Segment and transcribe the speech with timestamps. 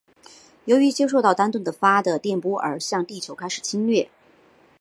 [0.65, 4.09] 由于接受到丹顿的发的电波而向地球开始侵略。